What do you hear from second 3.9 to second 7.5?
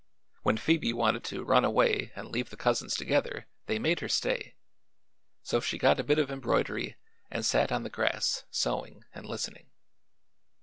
her stay; so she got a bit of embroidery and